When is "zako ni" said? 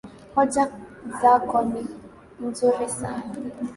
1.21-1.83